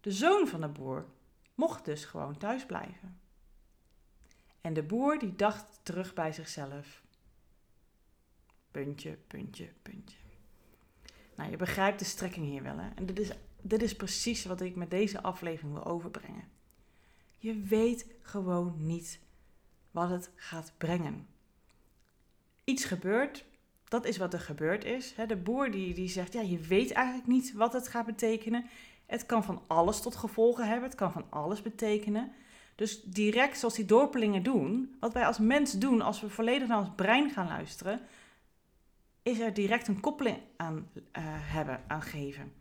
De 0.00 0.12
zoon 0.12 0.48
van 0.48 0.60
de 0.60 0.68
boer 0.68 1.06
mocht 1.54 1.84
dus 1.84 2.04
gewoon 2.04 2.38
thuis 2.38 2.66
blijven. 2.66 3.20
En 4.60 4.72
de 4.74 4.82
boer 4.82 5.18
die 5.18 5.36
dacht 5.36 5.80
terug 5.82 6.14
bij 6.14 6.32
zichzelf. 6.32 7.02
Puntje, 8.70 9.18
puntje, 9.26 9.72
puntje. 9.82 10.16
Nou, 11.36 11.50
je 11.50 11.56
begrijpt 11.56 11.98
de 11.98 12.04
strekking 12.04 12.46
hier 12.46 12.62
wel, 12.62 12.78
hè? 12.78 12.88
En 12.94 13.06
dit 13.06 13.18
is, 13.18 13.30
dit 13.60 13.82
is 13.82 13.96
precies 13.96 14.44
wat 14.44 14.60
ik 14.60 14.76
met 14.76 14.90
deze 14.90 15.22
aflevering 15.22 15.74
wil 15.74 15.84
overbrengen. 15.84 16.48
Je 17.38 17.60
weet 17.60 18.06
gewoon 18.20 18.74
niet 18.86 19.20
wat 19.90 20.10
het 20.10 20.30
gaat 20.34 20.72
brengen. 20.76 21.26
Iets 22.64 22.84
gebeurt 22.84 23.44
dat 23.88 24.04
is 24.04 24.16
wat 24.16 24.32
er 24.32 24.40
gebeurd 24.40 24.84
is. 24.84 25.14
De 25.26 25.36
boer 25.36 25.70
die, 25.70 25.94
die 25.94 26.08
zegt, 26.08 26.32
ja, 26.32 26.40
je 26.40 26.58
weet 26.58 26.92
eigenlijk 26.92 27.26
niet 27.26 27.52
wat 27.52 27.72
het 27.72 27.88
gaat 27.88 28.06
betekenen. 28.06 28.66
Het 29.08 29.26
kan 29.26 29.44
van 29.44 29.62
alles 29.66 30.00
tot 30.00 30.16
gevolgen 30.16 30.66
hebben. 30.68 30.88
Het 30.88 30.98
kan 30.98 31.12
van 31.12 31.26
alles 31.28 31.62
betekenen. 31.62 32.32
Dus 32.74 33.02
direct 33.02 33.58
zoals 33.58 33.74
die 33.74 33.84
dorpelingen 33.84 34.42
doen, 34.42 34.96
wat 35.00 35.12
wij 35.12 35.26
als 35.26 35.38
mens 35.38 35.72
doen 35.72 36.00
als 36.00 36.20
we 36.20 36.30
volledig 36.30 36.68
naar 36.68 36.78
ons 36.78 36.90
brein 36.96 37.30
gaan 37.30 37.46
luisteren, 37.46 38.00
is 39.22 39.38
er 39.38 39.54
direct 39.54 39.88
een 39.88 40.00
koppeling 40.00 40.38
aan 40.56 40.88
uh, 40.94 41.02
hebben, 41.26 41.80
aan 41.86 42.02
geven. 42.02 42.52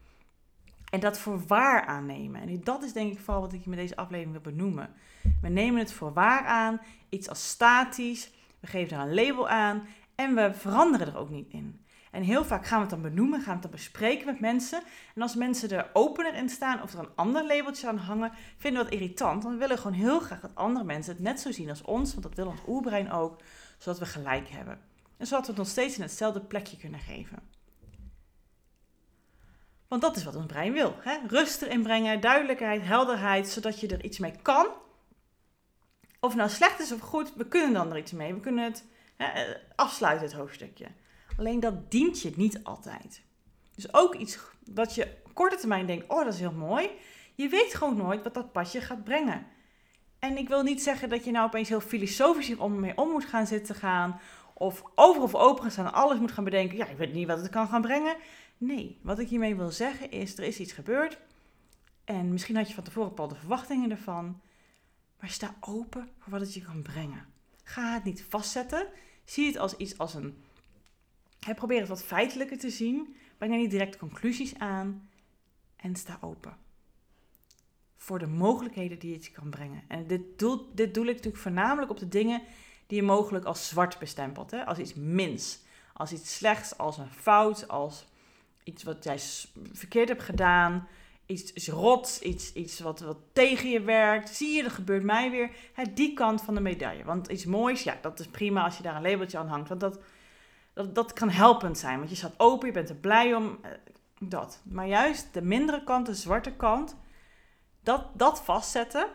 En 0.90 1.00
dat 1.00 1.20
voor 1.20 1.46
waar 1.48 1.86
aannemen. 1.86 2.42
En 2.42 2.62
dat 2.64 2.84
is 2.84 2.94
denk 2.94 3.12
ik 3.12 3.20
vooral 3.20 3.42
wat 3.42 3.54
ik 3.54 3.66
met 3.66 3.78
deze 3.78 3.96
aflevering 3.96 4.32
wil 4.32 4.54
benoemen. 4.54 4.94
We 5.42 5.50
nemen 5.50 5.80
het 5.80 5.92
voor 5.92 6.14
waar 6.14 6.46
aan, 6.46 6.82
iets 7.10 7.30
als 7.30 7.50
statisch, 7.50 8.32
we 8.60 8.68
geven 8.68 8.98
er 8.98 9.04
een 9.04 9.14
label 9.14 9.50
aan 9.50 9.88
en 10.16 10.36
we 10.36 10.54
veranderen 10.54 11.08
er 11.08 11.18
ook 11.18 11.30
niet 11.30 11.50
in. 11.50 11.86
En 12.18 12.24
heel 12.24 12.46
vaak 12.46 12.66
gaan 12.66 12.78
we 12.78 12.86
het 12.86 13.02
dan 13.02 13.12
benoemen, 13.12 13.40
gaan 13.40 13.48
we 13.48 13.52
het 13.52 13.62
dan 13.62 13.72
bespreken 13.72 14.26
met 14.26 14.40
mensen. 14.40 14.84
En 15.16 15.22
als 15.22 15.36
mensen 15.36 15.70
er 15.70 15.90
opener 15.94 16.34
in 16.34 16.50
staan 16.50 16.82
of 16.82 16.94
er 16.94 17.00
een 17.00 17.16
ander 17.16 17.46
labeltje 17.46 17.88
aan 17.88 17.98
hangen, 17.98 18.32
vinden 18.58 18.84
we 18.84 18.90
dat 18.90 19.00
irritant. 19.00 19.44
Want 19.44 19.56
we 19.56 19.62
willen 19.62 19.78
gewoon 19.78 19.98
heel 19.98 20.20
graag 20.20 20.40
dat 20.40 20.56
andere 20.56 20.86
mensen 20.86 21.14
het 21.14 21.24
net 21.24 21.40
zo 21.40 21.52
zien 21.52 21.70
als 21.70 21.82
ons, 21.82 22.12
want 22.12 22.24
dat 22.24 22.36
wil 22.36 22.48
ons 22.48 22.60
oerbrein 22.68 23.12
ook, 23.12 23.42
zodat 23.78 24.00
we 24.00 24.06
gelijk 24.06 24.50
hebben. 24.50 24.80
En 25.18 25.28
zodat 25.28 25.46
we 25.46 25.52
het 25.52 25.58
nog 25.58 25.68
steeds 25.68 25.96
in 25.96 26.02
hetzelfde 26.02 26.42
plekje 26.42 26.78
kunnen 26.78 27.00
geven. 27.00 27.40
Want 29.88 30.02
dat 30.02 30.16
is 30.16 30.24
wat 30.24 30.36
ons 30.36 30.46
brein 30.46 30.74
wil. 30.74 30.96
Hè? 31.00 31.18
Rust 31.28 31.62
erin 31.62 31.84
brengen, 31.84 32.22
duidelijkheid, 32.22 32.82
helderheid, 32.84 33.48
zodat 33.48 33.80
je 33.80 33.88
er 33.88 34.04
iets 34.04 34.20
mee 34.20 34.34
kan. 34.42 34.68
Of 36.20 36.36
nou 36.36 36.50
slecht 36.50 36.80
is 36.80 36.92
of 36.92 37.00
goed, 37.00 37.34
we 37.36 37.48
kunnen 37.48 37.74
dan 37.74 37.92
er 37.92 37.98
iets 37.98 38.12
mee. 38.12 38.34
We 38.34 38.40
kunnen 38.40 38.64
het 38.64 38.86
hè, 39.16 39.58
afsluiten, 39.76 40.28
het 40.28 40.36
hoofdstukje. 40.36 40.88
Alleen 41.38 41.60
dat 41.60 41.92
dient 41.92 42.22
je 42.22 42.32
niet 42.36 42.64
altijd. 42.64 43.22
Dus 43.76 43.94
ook 43.94 44.16
iets 44.16 44.40
wat 44.74 44.96
je 44.96 45.08
korte 45.34 45.56
termijn 45.56 45.86
denkt, 45.86 46.06
oh 46.08 46.24
dat 46.24 46.34
is 46.34 46.40
heel 46.40 46.52
mooi. 46.52 46.90
Je 47.36 47.50
weet 47.50 47.74
gewoon 47.74 47.98
nooit 47.98 48.24
wat 48.24 48.34
dat 48.34 48.52
padje 48.52 48.82
gaat 48.82 49.04
brengen. 49.04 49.46
En 50.20 50.38
ik 50.38 50.48
wil 50.48 50.64
niet 50.64 50.84
zeggen 50.84 51.10
dat 51.10 51.26
je 51.26 51.32
nou 51.32 51.46
opeens 51.46 51.70
heel 51.70 51.82
filosofisch 51.82 52.48
hier 52.48 52.62
om 52.62 52.94
moet 52.96 53.26
gaan 53.26 53.48
zitten 53.48 53.76
gaan. 53.76 54.20
Of 54.54 54.84
over 54.96 55.22
of 55.22 55.36
open 55.36 55.72
gaan 55.72 55.94
alles 55.94 56.20
moet 56.20 56.32
gaan 56.32 56.44
bedenken. 56.44 56.78
Ja, 56.78 56.88
ik 56.88 56.98
weet 56.98 57.14
niet 57.14 57.28
wat 57.28 57.42
het 57.42 57.50
kan 57.50 57.68
gaan 57.68 57.82
brengen. 57.82 58.16
Nee, 58.58 59.00
wat 59.02 59.20
ik 59.20 59.30
hiermee 59.30 59.56
wil 59.56 59.72
zeggen 59.72 60.12
is, 60.12 60.38
er 60.38 60.44
is 60.44 60.60
iets 60.60 60.72
gebeurd. 60.72 61.20
En 62.06 62.32
misschien 62.32 62.56
had 62.56 62.68
je 62.68 62.74
van 62.74 62.84
tevoren 62.84 63.10
bepaalde 63.10 63.36
verwachtingen 63.36 63.92
ervan. 63.92 64.42
Maar 65.20 65.30
sta 65.30 65.56
open 65.60 66.10
voor 66.20 66.32
wat 66.32 66.42
het 66.42 66.54
je 66.54 66.62
kan 66.62 66.82
brengen. 66.82 67.26
Ga 67.64 67.94
het 67.94 68.04
niet 68.04 68.26
vastzetten. 68.30 68.88
Zie 69.26 69.48
het 69.48 69.58
als 69.58 69.76
iets 69.76 69.98
als 69.98 70.14
een 70.14 70.44
He, 71.48 71.54
probeer 71.54 71.80
het 71.80 71.88
wat 71.88 72.04
feitelijker 72.04 72.58
te 72.58 72.70
zien. 72.70 73.16
Breng 73.38 73.52
er 73.52 73.60
niet 73.60 73.72
direct 73.72 73.98
conclusies 73.98 74.58
aan. 74.58 75.10
En 75.76 75.96
sta 75.96 76.18
open. 76.22 76.58
Voor 77.96 78.20
de 78.20 78.28
mogelijkheden 78.28 79.00
die 79.00 79.14
het 79.14 79.26
je 79.26 79.32
kan 79.32 79.50
brengen. 79.50 79.84
En 79.88 80.08
dit 80.08 80.40
doel, 80.40 80.72
dit 80.74 80.94
doel 80.94 81.06
ik 81.06 81.16
natuurlijk 81.16 81.44
voornamelijk 81.44 81.92
op 81.92 82.00
de 82.00 82.08
dingen 82.08 82.42
die 82.88 82.98
je 82.98 83.04
mogelijk 83.04 83.46
als 83.46 83.68
zwart 83.68 84.00
bestempelt. 84.00 84.52
Hè? 84.52 84.66
Als 84.66 84.78
iets 84.78 84.94
mins. 84.94 85.60
Als 85.94 86.12
iets 86.12 86.36
slechts, 86.36 86.78
als 86.78 86.98
een 86.98 87.12
fout, 87.12 87.68
als 87.68 88.06
iets 88.64 88.84
wat 88.84 89.04
jij 89.04 89.20
verkeerd 89.72 90.10
hebt 90.10 90.24
gedaan. 90.24 90.88
Iets, 91.26 91.68
rots, 91.68 92.22
iets, 92.22 92.54
iets 92.54 92.80
wat, 92.80 93.00
wat 93.00 93.18
tegen 93.34 93.70
je 93.70 93.82
werkt. 93.82 94.30
Zie 94.30 94.56
je, 94.56 94.64
er 94.64 94.72
gebeurt 94.72 95.04
mij 95.04 95.32
weer. 95.32 95.50
Hè, 95.74 95.94
die 95.94 96.14
kant 96.14 96.42
van 96.42 96.56
de 96.56 96.62
medaille. 96.62 97.04
Want 97.04 97.28
iets 97.28 97.46
moois, 97.46 97.84
ja, 97.84 97.98
dat 98.02 98.20
is 98.20 98.28
prima 98.28 98.64
als 98.64 98.78
je 98.78 98.84
daar 98.84 98.96
een 98.96 99.02
labeltje 99.02 99.38
aan 99.38 99.48
hangt. 99.48 99.70
Want 99.70 99.82
dat, 99.82 100.00
dat, 100.78 100.96
dat 100.96 101.14
kan 101.14 101.30
helpend 101.30 101.78
zijn, 101.78 101.98
want 101.98 102.10
je 102.10 102.16
staat 102.16 102.40
open, 102.40 102.68
je 102.68 102.74
bent 102.74 102.90
er 102.90 102.96
blij 102.96 103.36
om. 103.36 103.60
Eh, 103.62 103.72
dat. 104.20 104.62
Maar 104.64 104.88
juist 104.88 105.34
de 105.34 105.42
mindere 105.42 105.84
kant, 105.84 106.06
de 106.06 106.16
zwarte 106.16 106.56
kant, 106.56 106.96
dat, 107.82 108.08
dat 108.14 108.44
vastzetten, 108.44 109.08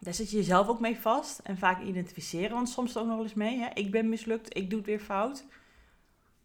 daar 0.00 0.14
zit 0.14 0.30
je 0.30 0.36
jezelf 0.36 0.68
ook 0.68 0.80
mee 0.80 1.00
vast. 1.00 1.38
En 1.38 1.58
vaak 1.58 1.82
identificeren, 1.82 2.50
want 2.50 2.68
soms 2.68 2.96
ook 2.96 3.06
nog 3.06 3.20
eens 3.20 3.34
mee. 3.34 3.58
Hè? 3.58 3.68
Ik 3.74 3.90
ben 3.90 4.08
mislukt, 4.08 4.56
ik 4.56 4.70
doe 4.70 4.78
het 4.78 4.88
weer 4.88 5.00
fout. 5.00 5.44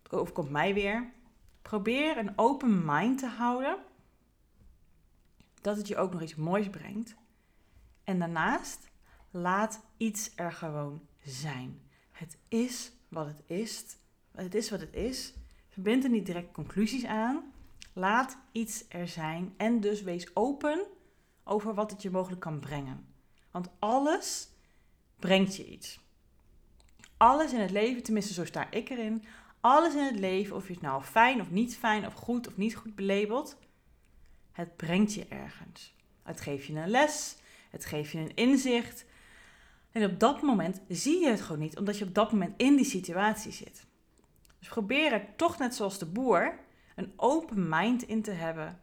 Het 0.04 0.14
overkomt 0.14 0.50
mij 0.50 0.74
weer. 0.74 1.12
Probeer 1.62 2.18
een 2.18 2.34
open 2.36 2.86
mind 2.86 3.20
te 3.20 3.28
houden. 3.28 3.78
Dat 5.62 5.78
het 5.78 5.88
je 5.88 5.98
ook 5.98 6.12
nog 6.12 6.22
iets 6.22 6.36
moois 6.36 6.70
brengt. 6.70 7.16
En 8.04 8.20
daarnaast, 8.20 8.90
laat 9.32 9.82
iets 9.98 10.32
er 10.36 10.52
gewoon 10.52 11.02
zijn. 11.24 11.82
Het 12.12 12.38
is 12.48 12.92
wat 13.08 13.28
het 13.28 13.42
is. 13.46 13.98
Het 14.36 14.56
is 14.56 14.70
wat 14.70 14.80
het 14.80 14.94
is. 14.94 15.34
Verbind 15.70 16.04
er 16.04 16.10
niet 16.10 16.26
direct 16.26 16.52
conclusies 16.52 17.06
aan. 17.06 17.54
Laat 17.94 18.38
iets 18.52 18.86
er 18.90 19.08
zijn 19.08 19.54
en 19.58 19.80
dus 19.80 20.02
wees 20.02 20.36
open 20.36 20.86
over 21.44 21.74
wat 21.74 21.92
het 21.92 22.02
je 22.02 22.10
mogelijk 22.10 22.42
kan 22.42 22.60
brengen. 22.60 23.06
Want 23.52 23.70
alles 23.80 24.50
brengt 25.20 25.56
je 25.56 25.66
iets. 25.66 26.00
Alles 27.18 27.54
in 27.54 27.60
het 27.60 27.72
leven, 27.72 28.04
tenminste 28.04 28.34
zo 28.34 28.46
sta 28.46 28.72
ik 28.72 28.90
erin, 28.90 29.24
alles 29.60 29.94
in 29.94 30.04
het 30.04 30.20
leven, 30.20 30.56
of 30.56 30.68
je 30.68 30.74
het 30.74 30.82
nou 30.82 31.04
fijn 31.04 31.42
of 31.42 31.52
niet 31.52 31.78
fijn, 31.78 32.06
of 32.06 32.14
goed 32.14 32.48
of 32.48 32.58
niet 32.58 32.76
goed 32.76 32.96
belabelt, 32.96 33.58
het 34.52 34.76
brengt 34.76 35.14
je 35.14 35.26
ergens. 35.26 35.96
Het 36.24 36.42
geeft 36.42 36.66
je 36.66 36.76
een 36.76 36.90
les, 36.90 37.38
het 37.70 37.86
geeft 37.86 38.12
je 38.12 38.20
een 38.20 38.36
inzicht. 38.36 39.06
En 39.92 40.04
op 40.04 40.20
dat 40.20 40.42
moment 40.42 40.82
zie 40.88 41.20
je 41.20 41.30
het 41.30 41.42
gewoon 41.42 41.62
niet, 41.62 41.78
omdat 41.78 41.98
je 41.98 42.06
op 42.06 42.14
dat 42.14 42.32
moment 42.32 42.54
in 42.58 42.76
die 42.76 42.86
situatie 42.86 43.52
zit. 43.52 43.86
Dus 44.66 44.74
probeer 44.74 45.14
er 45.14 45.36
toch 45.36 45.58
net 45.58 45.76
zoals 45.76 46.00
de 46.00 46.06
boer 46.06 46.60
een 46.96 47.14
open 47.16 47.70
mind 47.70 48.04
in 48.04 48.22
te 48.22 48.32
hebben 48.32 48.80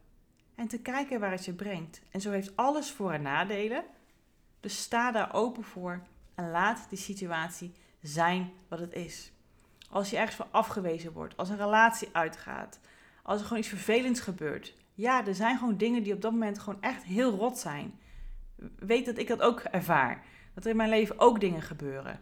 en 0.54 0.68
te 0.68 0.78
kijken 0.78 1.20
waar 1.20 1.30
het 1.30 1.44
je 1.44 1.52
brengt. 1.52 2.02
En 2.10 2.20
zo 2.20 2.30
heeft 2.30 2.56
alles 2.56 2.90
voor- 2.90 3.12
en 3.12 3.22
nadelen. 3.22 3.84
Dus 4.60 4.82
sta 4.82 5.12
daar 5.12 5.34
open 5.34 5.64
voor 5.64 6.02
en 6.34 6.50
laat 6.50 6.86
die 6.88 6.98
situatie 6.98 7.72
zijn 8.00 8.52
wat 8.68 8.78
het 8.78 8.92
is. 8.92 9.32
Als 9.90 10.10
je 10.10 10.16
ergens 10.16 10.36
voor 10.36 10.48
afgewezen 10.50 11.12
wordt, 11.12 11.36
als 11.36 11.48
een 11.48 11.56
relatie 11.56 12.08
uitgaat, 12.12 12.80
als 13.22 13.38
er 13.38 13.46
gewoon 13.46 13.62
iets 13.62 13.68
vervelends 13.68 14.20
gebeurt. 14.20 14.74
Ja, 14.94 15.26
er 15.26 15.34
zijn 15.34 15.58
gewoon 15.58 15.76
dingen 15.76 16.02
die 16.02 16.14
op 16.14 16.20
dat 16.20 16.32
moment 16.32 16.58
gewoon 16.58 16.82
echt 16.82 17.02
heel 17.02 17.30
rot 17.30 17.58
zijn. 17.58 17.98
Weet 18.78 19.06
dat 19.06 19.18
ik 19.18 19.28
dat 19.28 19.40
ook 19.40 19.60
ervaar. 19.60 20.24
Dat 20.54 20.64
er 20.64 20.70
in 20.70 20.76
mijn 20.76 20.90
leven 20.90 21.18
ook 21.18 21.40
dingen 21.40 21.62
gebeuren. 21.62 22.20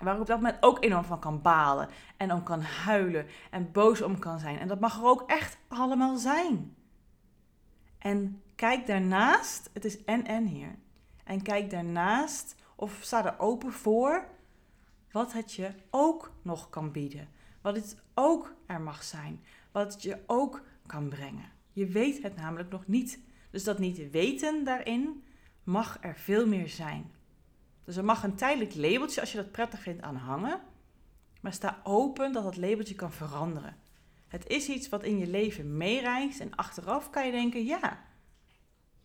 Waar 0.00 0.14
ik 0.14 0.20
op 0.20 0.26
dat 0.26 0.40
moment 0.40 0.62
ook 0.62 0.84
enorm 0.84 1.04
van 1.04 1.18
kan 1.18 1.42
balen. 1.42 1.88
En 2.16 2.32
om 2.32 2.42
kan 2.42 2.60
huilen. 2.60 3.26
En 3.50 3.72
boos 3.72 4.02
om 4.02 4.18
kan 4.18 4.38
zijn. 4.38 4.58
En 4.58 4.68
dat 4.68 4.80
mag 4.80 4.98
er 4.98 5.04
ook 5.04 5.22
echt 5.26 5.58
allemaal 5.68 6.16
zijn. 6.16 6.74
En 7.98 8.42
kijk 8.54 8.86
daarnaast. 8.86 9.70
Het 9.72 9.84
is 9.84 10.04
en-en 10.04 10.46
hier. 10.46 10.74
En 11.24 11.42
kijk 11.42 11.70
daarnaast 11.70 12.54
of 12.76 12.98
sta 13.00 13.24
er 13.24 13.38
open 13.38 13.72
voor 13.72 14.26
wat 15.10 15.32
het 15.32 15.52
je 15.52 15.70
ook 15.90 16.32
nog 16.42 16.70
kan 16.70 16.92
bieden. 16.92 17.28
Wat 17.60 17.76
het 17.76 18.02
ook 18.14 18.54
er 18.66 18.80
mag 18.80 19.02
zijn. 19.02 19.44
Wat 19.72 19.92
het 19.92 20.02
je 20.02 20.18
ook 20.26 20.62
kan 20.86 21.08
brengen. 21.08 21.52
Je 21.72 21.86
weet 21.86 22.22
het 22.22 22.36
namelijk 22.36 22.70
nog 22.70 22.86
niet. 22.86 23.18
Dus 23.50 23.64
dat 23.64 23.78
niet 23.78 24.10
weten 24.10 24.64
daarin 24.64 25.24
mag 25.62 25.98
er 26.00 26.16
veel 26.16 26.46
meer 26.46 26.68
zijn. 26.68 27.12
Dus 27.84 27.96
er 27.96 28.04
mag 28.04 28.22
een 28.22 28.34
tijdelijk 28.34 28.74
labeltje, 28.74 29.20
als 29.20 29.32
je 29.32 29.36
dat 29.36 29.52
prettig 29.52 29.80
vindt, 29.80 30.02
aan 30.02 30.16
hangen. 30.16 30.60
Maar 31.40 31.52
sta 31.52 31.80
open 31.82 32.32
dat 32.32 32.42
dat 32.42 32.56
labeltje 32.56 32.94
kan 32.94 33.12
veranderen. 33.12 33.76
Het 34.28 34.46
is 34.46 34.68
iets 34.68 34.88
wat 34.88 35.02
in 35.02 35.18
je 35.18 35.26
leven 35.26 35.76
meereist 35.76 36.40
en 36.40 36.54
achteraf 36.54 37.10
kan 37.10 37.26
je 37.26 37.32
denken, 37.32 37.64
ja, 37.64 38.04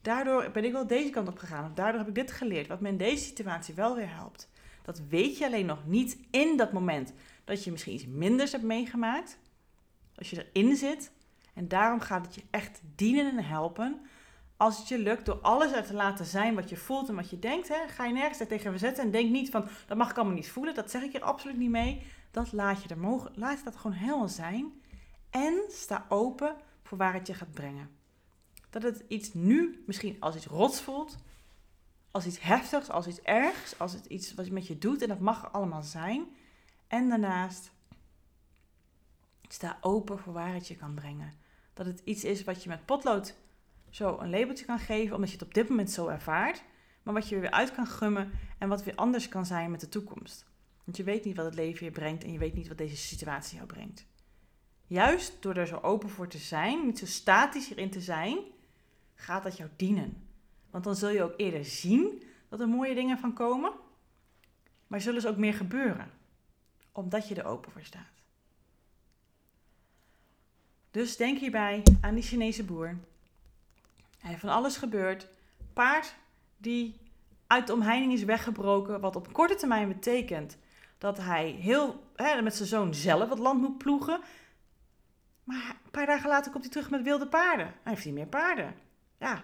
daardoor 0.01 0.51
ben 0.51 0.65
ik 0.65 0.71
wel 0.71 0.87
deze 0.87 1.09
kant 1.09 1.27
op 1.27 1.37
gegaan. 1.37 1.65
Of 1.65 1.73
daardoor 1.73 1.99
heb 1.99 2.09
ik 2.09 2.15
dit 2.15 2.31
geleerd, 2.31 2.67
wat 2.67 2.81
me 2.81 2.87
in 2.87 2.97
deze 2.97 3.23
situatie 3.23 3.73
wel 3.73 3.95
weer 3.95 4.15
helpt. 4.15 4.49
Dat 4.81 5.01
weet 5.09 5.37
je 5.37 5.45
alleen 5.45 5.65
nog 5.65 5.85
niet 5.85 6.17
in 6.31 6.57
dat 6.57 6.71
moment 6.71 7.13
dat 7.43 7.63
je 7.63 7.71
misschien 7.71 7.93
iets 7.93 8.05
minders 8.05 8.51
hebt 8.51 8.63
meegemaakt. 8.63 9.39
Als 10.15 10.29
je 10.29 10.45
erin 10.51 10.75
zit. 10.75 11.11
En 11.53 11.67
daarom 11.67 11.99
gaat 11.99 12.25
het 12.25 12.35
je 12.35 12.43
echt 12.49 12.81
dienen 12.95 13.37
en 13.37 13.43
helpen 13.43 14.01
als 14.59 14.77
het 14.77 14.87
je 14.87 14.97
lukt 14.97 15.25
door 15.25 15.39
alles 15.41 15.71
er 15.71 15.85
te 15.85 15.93
laten 15.93 16.25
zijn 16.25 16.55
wat 16.55 16.69
je 16.69 16.77
voelt 16.77 17.09
en 17.09 17.15
wat 17.15 17.29
je 17.29 17.39
denkt, 17.39 17.67
hè, 17.67 17.87
ga 17.87 18.05
je 18.05 18.13
nergens 18.13 18.39
er 18.39 18.47
tegen 18.47 18.71
verzetten 18.71 19.03
en 19.03 19.11
denk 19.11 19.31
niet 19.31 19.49
van 19.49 19.67
dat 19.87 19.97
mag 19.97 20.09
ik 20.09 20.17
allemaal 20.17 20.35
niet 20.35 20.51
voelen. 20.51 20.73
Dat 20.73 20.91
zeg 20.91 21.01
ik 21.01 21.11
hier 21.11 21.21
absoluut 21.21 21.57
niet 21.57 21.69
mee. 21.69 22.05
Dat 22.31 22.51
laat 22.51 22.83
je 22.83 22.89
er 22.89 22.97
mogen, 22.97 23.31
laat 23.35 23.63
dat 23.63 23.75
gewoon 23.75 23.97
helemaal 23.97 24.27
zijn. 24.27 24.81
En 25.29 25.63
sta 25.67 26.05
open 26.09 26.55
voor 26.83 26.97
waar 26.97 27.13
het 27.13 27.27
je 27.27 27.33
gaat 27.33 27.53
brengen. 27.53 27.89
Dat 28.69 28.83
het 28.83 29.03
iets 29.07 29.33
nu 29.33 29.83
misschien 29.87 30.17
als 30.19 30.35
iets 30.35 30.45
rots 30.45 30.81
voelt, 30.81 31.17
als 32.11 32.25
iets 32.25 32.41
heftigs, 32.41 32.89
als 32.89 33.07
iets 33.07 33.21
ergs, 33.21 33.79
als 33.79 33.93
het 33.93 34.05
iets 34.05 34.33
wat 34.33 34.45
je 34.45 34.53
met 34.53 34.67
je 34.67 34.77
doet 34.77 35.01
en 35.01 35.07
dat 35.07 35.19
mag 35.19 35.53
allemaal 35.53 35.83
zijn. 35.83 36.25
En 36.87 37.09
daarnaast 37.09 37.71
sta 39.47 39.77
open 39.81 40.19
voor 40.19 40.33
waar 40.33 40.53
het 40.53 40.67
je 40.67 40.75
kan 40.75 40.93
brengen. 40.93 41.33
Dat 41.73 41.85
het 41.85 42.01
iets 42.03 42.23
is 42.23 42.43
wat 42.43 42.63
je 42.63 42.69
met 42.69 42.85
potlood 42.85 43.35
zo 43.89 44.17
een 44.19 44.29
labeltje 44.29 44.65
kan 44.65 44.79
geven, 44.79 45.15
omdat 45.15 45.29
je 45.29 45.37
het 45.37 45.45
op 45.45 45.53
dit 45.53 45.69
moment 45.69 45.91
zo 45.91 46.07
ervaart, 46.07 46.63
maar 47.03 47.13
wat 47.13 47.29
je 47.29 47.39
weer 47.39 47.51
uit 47.51 47.71
kan 47.75 47.87
gummen 47.87 48.31
en 48.57 48.69
wat 48.69 48.83
weer 48.83 48.95
anders 48.95 49.29
kan 49.29 49.45
zijn 49.45 49.71
met 49.71 49.79
de 49.79 49.89
toekomst. 49.89 50.45
Want 50.83 50.97
je 50.97 51.03
weet 51.03 51.25
niet 51.25 51.35
wat 51.35 51.45
het 51.45 51.55
leven 51.55 51.85
je 51.85 51.91
brengt 51.91 52.23
en 52.23 52.31
je 52.31 52.39
weet 52.39 52.53
niet 52.53 52.67
wat 52.67 52.77
deze 52.77 52.97
situatie 52.97 53.55
jou 53.55 53.67
brengt. 53.67 54.05
Juist 54.87 55.41
door 55.41 55.55
er 55.55 55.67
zo 55.67 55.79
open 55.81 56.09
voor 56.09 56.27
te 56.27 56.37
zijn, 56.37 56.85
niet 56.85 56.99
zo 56.99 57.05
statisch 57.05 57.67
hierin 57.67 57.89
te 57.89 58.01
zijn, 58.01 58.37
gaat 59.15 59.43
dat 59.43 59.57
jou 59.57 59.69
dienen. 59.75 60.27
Want 60.69 60.83
dan 60.83 60.95
zul 60.95 61.09
je 61.09 61.23
ook 61.23 61.33
eerder 61.37 61.65
zien 61.65 62.23
dat 62.49 62.59
er 62.59 62.67
mooie 62.67 62.95
dingen 62.95 63.17
van 63.17 63.33
komen, 63.33 63.71
maar 64.87 65.01
zullen 65.01 65.21
ze 65.21 65.27
ook 65.27 65.37
meer 65.37 65.53
gebeuren, 65.53 66.11
omdat 66.91 67.27
je 67.27 67.35
er 67.35 67.45
open 67.45 67.71
voor 67.71 67.83
staat. 67.83 68.23
Dus 70.91 71.17
denk 71.17 71.39
hierbij 71.39 71.83
aan 72.01 72.13
die 72.13 72.23
Chinese 72.23 72.63
boer. 72.63 72.97
Heeft 74.19 74.39
van 74.39 74.49
alles 74.49 74.77
gebeurd. 74.77 75.27
Paard 75.73 76.15
die 76.57 76.99
uit 77.47 77.67
de 77.67 77.73
omheining 77.73 78.13
is 78.13 78.23
weggebroken, 78.23 78.99
wat 78.99 79.15
op 79.15 79.33
korte 79.33 79.55
termijn 79.55 79.87
betekent 79.87 80.57
dat 80.97 81.17
hij 81.17 81.49
heel 81.49 82.03
hè, 82.15 82.41
met 82.41 82.55
zijn 82.55 82.67
zoon 82.67 82.93
zelf 82.93 83.29
het 83.29 83.39
land 83.39 83.61
moet 83.61 83.77
ploegen. 83.77 84.21
Maar 85.43 85.75
een 85.83 85.91
paar 85.91 86.05
dagen 86.05 86.29
later 86.29 86.51
komt 86.51 86.63
hij 86.63 86.73
terug 86.73 86.89
met 86.89 87.01
wilde 87.01 87.27
paarden. 87.27 87.65
Hij 87.65 87.93
heeft 87.93 88.05
niet 88.05 88.13
meer 88.13 88.27
paarden. 88.27 88.75
Ja, 89.17 89.43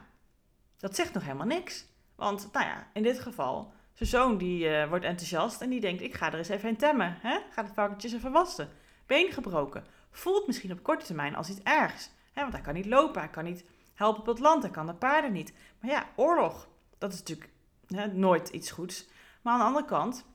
dat 0.78 0.96
zegt 0.96 1.14
nog 1.14 1.24
helemaal 1.24 1.46
niks. 1.46 1.86
Want, 2.16 2.50
nou 2.52 2.66
ja, 2.66 2.88
in 2.94 3.04
dit 3.04 3.20
geval, 3.20 3.74
zijn 3.94 4.10
zoon 4.10 4.38
die 4.38 4.68
uh, 4.68 4.90
wordt 4.90 5.06
enthousiast 5.06 5.62
en 5.62 5.70
die 5.70 5.80
denkt, 5.80 6.02
ik 6.02 6.14
ga 6.14 6.32
er 6.32 6.38
eens 6.38 6.50
even 6.50 6.68
heen 6.68 6.78
temmen. 6.78 7.18
Hè? 7.22 7.40
Ga 7.50 7.64
de 7.64 7.74
varkentjes 7.74 8.14
even 8.14 8.32
wassen. 8.32 8.70
Been 9.06 9.32
gebroken. 9.32 9.84
Voelt 10.12 10.48
misschien 10.48 10.72
op 10.72 10.84
korte 10.84 11.06
termijn 11.06 11.36
als 11.36 11.50
iets 11.50 11.64
ergs. 11.64 12.10
Hè? 12.34 12.42
Want 12.42 12.54
hij 12.54 12.62
kan 12.62 12.74
niet 12.74 12.86
lopen, 12.86 13.22
hij 13.22 13.30
kan 13.30 13.44
niet 13.44 13.64
helpen 13.96 14.22
op 14.22 14.28
het 14.28 14.40
land, 14.40 14.64
hij 14.64 14.72
kan 14.72 14.86
de 14.86 14.94
paarden 14.94 15.32
niet. 15.32 15.54
Maar 15.80 15.92
ja, 15.92 16.10
oorlog, 16.16 16.68
dat 16.98 17.14
is 17.14 17.20
natuurlijk 17.20 17.50
hè, 17.88 18.08
nooit 18.08 18.50
iets 18.50 18.72
goeds. 18.72 19.08
Maar 19.42 19.54
aan 19.54 19.60
de 19.60 19.66
andere 19.66 19.86
kant, 19.86 20.26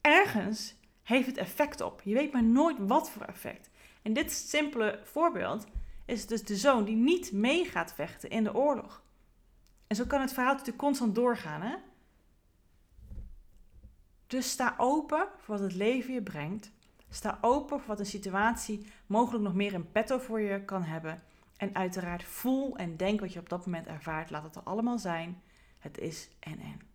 ergens 0.00 0.74
heeft 1.02 1.26
het 1.26 1.36
effect 1.36 1.80
op. 1.80 2.00
Je 2.04 2.14
weet 2.14 2.32
maar 2.32 2.44
nooit 2.44 2.76
wat 2.78 3.10
voor 3.10 3.22
effect. 3.22 3.70
En 4.02 4.12
dit 4.12 4.32
simpele 4.32 5.00
voorbeeld 5.04 5.66
is 6.04 6.26
dus 6.26 6.44
de 6.44 6.56
zoon 6.56 6.84
die 6.84 6.96
niet 6.96 7.32
mee 7.32 7.64
gaat 7.64 7.94
vechten 7.94 8.30
in 8.30 8.44
de 8.44 8.54
oorlog. 8.54 9.02
En 9.86 9.96
zo 9.96 10.04
kan 10.04 10.20
het 10.20 10.32
verhaal 10.32 10.52
natuurlijk 10.52 10.78
constant 10.78 11.14
doorgaan. 11.14 11.62
Hè? 11.62 11.76
Dus 14.26 14.50
sta 14.50 14.74
open 14.78 15.28
voor 15.38 15.54
wat 15.54 15.64
het 15.64 15.74
leven 15.74 16.14
je 16.14 16.22
brengt. 16.22 16.70
Sta 17.08 17.38
open 17.40 17.78
voor 17.78 17.88
wat 17.88 17.98
een 17.98 18.06
situatie 18.06 18.86
mogelijk 19.06 19.44
nog 19.44 19.54
meer 19.54 19.72
in 19.72 19.92
petto 19.92 20.18
voor 20.18 20.40
je 20.40 20.64
kan 20.64 20.82
hebben. 20.82 21.22
En 21.60 21.74
uiteraard 21.74 22.24
voel 22.24 22.76
en 22.76 22.96
denk 22.96 23.20
wat 23.20 23.32
je 23.32 23.38
op 23.38 23.48
dat 23.48 23.66
moment 23.66 23.86
ervaart. 23.86 24.30
Laat 24.30 24.42
het 24.42 24.56
er 24.56 24.62
allemaal 24.62 24.98
zijn. 24.98 25.42
Het 25.78 25.98
is 25.98 26.30
en 26.38 26.58
en. 26.60 26.89